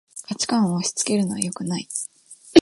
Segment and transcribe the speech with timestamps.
[0.27, 1.87] 価値観を押しつけるのはよくない